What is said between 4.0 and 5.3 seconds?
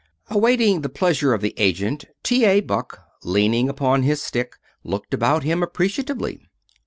his stick, looked